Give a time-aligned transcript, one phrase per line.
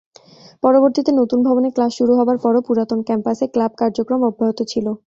[0.63, 4.85] পরবর্তীতে নতুন ভবনে ক্লাস শুরু হবার পরও পুরাতন ক্যাম্পাসে ক্লাব কার্যক্রম অব্যহত ছিল।